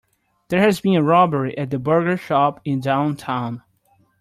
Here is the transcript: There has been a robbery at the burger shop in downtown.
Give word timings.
There 0.49 0.59
has 0.61 0.81
been 0.81 0.95
a 0.95 1.03
robbery 1.03 1.55
at 1.59 1.69
the 1.69 1.77
burger 1.77 2.17
shop 2.17 2.59
in 2.65 2.79
downtown. 2.79 3.61